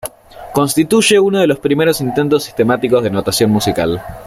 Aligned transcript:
Constituye 0.51 1.19
uno 1.19 1.39
de 1.41 1.45
los 1.45 1.59
primeros 1.59 2.01
intentos 2.01 2.45
sistemáticos 2.45 3.03
de 3.03 3.11
notación 3.11 3.51
musical. 3.51 4.01